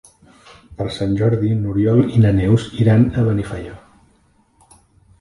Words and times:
Per 0.79 0.87
Sant 0.95 1.13
Jordi 1.19 1.53
n'Oriol 1.59 2.03
i 2.17 2.23
na 2.25 2.33
Neus 2.41 2.67
iran 2.87 3.09
a 3.13 3.29
Benifaió. 3.31 3.81